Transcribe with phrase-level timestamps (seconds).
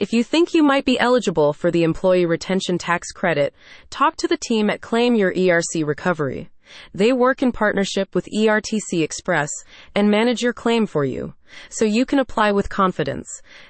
[0.00, 3.52] If you think you might be eligible for the Employee Retention Tax Credit,
[3.90, 6.50] talk to the team at Claim Your ERC Recovery.
[6.94, 9.50] They work in partnership with ERTC Express
[9.96, 11.34] and manage your claim for you,
[11.68, 13.28] so you can apply with confidence.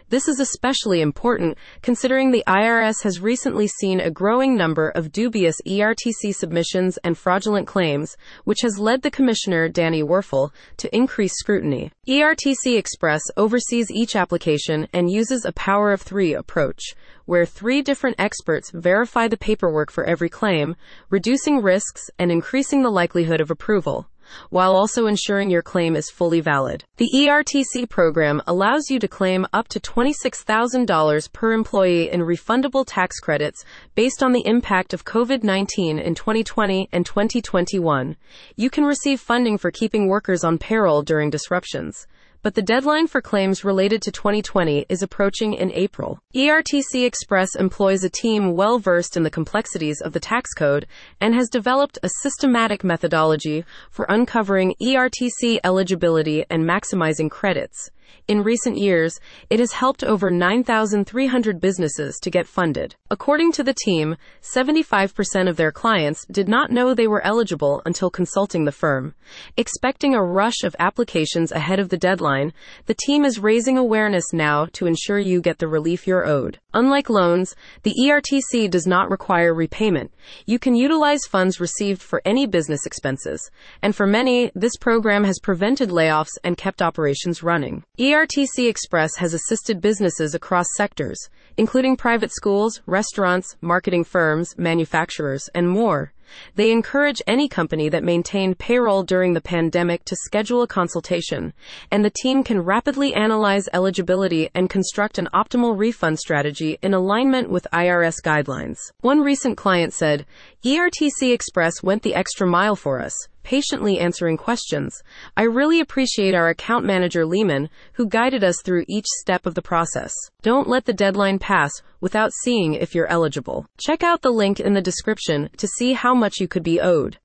[0.09, 5.57] This is especially important considering the IRS has recently seen a growing number of dubious
[5.67, 11.93] ERTC submissions and fraudulent claims, which has led the Commissioner, Danny Werfel, to increase scrutiny.
[12.09, 16.95] ERTC Express oversees each application and uses a power of three approach,
[17.27, 20.75] where three different experts verify the paperwork for every claim,
[21.11, 24.09] reducing risks and increasing the likelihood of approval
[24.51, 26.85] while also ensuring your claim is fully valid.
[26.97, 33.21] The ERTC program allows you to claim up to $26,000 per employee in refundable tax
[33.21, 33.65] credits
[33.95, 38.17] based on the impact of COVID 19 in 2020 and 2021.
[38.57, 42.07] You can receive funding for keeping workers on payroll during disruptions
[42.43, 46.19] but the deadline for claims related to 2020 is approaching in April.
[46.35, 50.87] ERTC Express employs a team well versed in the complexities of the tax code
[51.21, 57.91] and has developed a systematic methodology for uncovering ERTC eligibility and maximizing credits.
[58.29, 62.95] In recent years, it has helped over 9,300 businesses to get funded.
[63.11, 68.11] According to the team, 75% of their clients did not know they were eligible until
[68.11, 69.15] consulting the firm.
[69.57, 72.53] Expecting a rush of applications ahead of the deadline,
[72.87, 76.59] the team is raising awareness now to ensure you get the relief you're owed.
[76.75, 80.13] Unlike loans, the ERTC does not require repayment.
[80.45, 83.51] You can utilize funds received for any business expenses,
[83.83, 87.85] and for many, this program has prevented layoffs and kept operations running.
[87.99, 91.19] ERTC Express has assisted businesses across sectors,
[91.57, 96.13] including private schools, restaurants, marketing firms, manufacturers, and more.
[96.55, 101.53] They encourage any company that maintained payroll during the pandemic to schedule a consultation,
[101.91, 107.51] and the team can rapidly analyze eligibility and construct an optimal refund strategy in alignment
[107.51, 108.79] with IRS guidelines.
[109.01, 110.25] One recent client said,
[110.65, 113.15] ERTC Express went the extra mile for us,
[113.49, 115.03] patiently answering questions.
[115.35, 119.63] I really appreciate our account manager Lehman, who guided us through each step of the
[119.63, 120.13] process.
[120.43, 123.65] Don't let the deadline pass without seeing if you're eligible.
[123.79, 127.17] Check out the link in the description to see how much you could be owed.